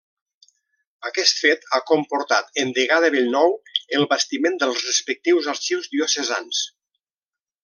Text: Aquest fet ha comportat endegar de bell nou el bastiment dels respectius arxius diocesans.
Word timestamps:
Aquest 1.09 1.41
fet 1.41 1.67
ha 1.75 1.79
comportat 1.91 2.49
endegar 2.63 2.99
de 3.05 3.13
bell 3.17 3.29
nou 3.35 3.53
el 3.99 4.09
bastiment 4.15 4.59
dels 4.65 4.83
respectius 4.91 5.51
arxius 5.57 5.93
diocesans. 5.97 6.65